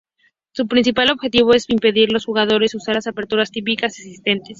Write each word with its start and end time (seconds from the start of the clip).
Su 0.53 0.67
principal 0.67 1.11
objetivo 1.11 1.53
es 1.53 1.69
impedir 1.69 2.09
a 2.09 2.13
los 2.13 2.25
jugadores 2.25 2.73
usar 2.73 2.95
las 2.95 3.05
aperturas 3.05 3.51
típicas 3.51 3.99
existentes. 3.99 4.49